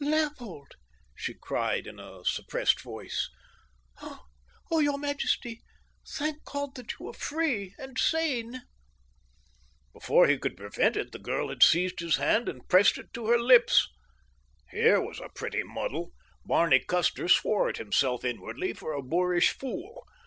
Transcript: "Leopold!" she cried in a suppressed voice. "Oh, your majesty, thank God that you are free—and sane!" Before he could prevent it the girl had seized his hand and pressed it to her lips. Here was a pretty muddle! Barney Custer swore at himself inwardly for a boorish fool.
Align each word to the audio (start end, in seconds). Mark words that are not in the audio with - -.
"Leopold!" 0.03 0.71
she 1.15 1.35
cried 1.35 1.85
in 1.85 1.99
a 1.99 2.25
suppressed 2.25 2.81
voice. 2.81 3.29
"Oh, 4.01 4.79
your 4.79 4.97
majesty, 4.97 5.61
thank 6.15 6.43
God 6.43 6.73
that 6.73 6.95
you 6.99 7.09
are 7.09 7.13
free—and 7.13 7.99
sane!" 7.99 8.63
Before 9.93 10.25
he 10.25 10.39
could 10.39 10.57
prevent 10.57 10.97
it 10.97 11.11
the 11.11 11.19
girl 11.19 11.49
had 11.49 11.61
seized 11.61 11.99
his 11.99 12.15
hand 12.15 12.49
and 12.49 12.67
pressed 12.67 12.97
it 12.97 13.13
to 13.13 13.27
her 13.27 13.37
lips. 13.37 13.87
Here 14.71 14.99
was 14.99 15.19
a 15.19 15.29
pretty 15.29 15.61
muddle! 15.61 16.13
Barney 16.43 16.79
Custer 16.79 17.27
swore 17.27 17.69
at 17.69 17.77
himself 17.77 18.25
inwardly 18.25 18.73
for 18.73 18.93
a 18.93 19.03
boorish 19.03 19.51
fool. 19.51 20.03